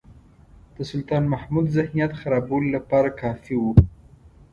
[0.75, 3.71] د سلطان محمود ذهنیت خرابولو لپاره کافي وو.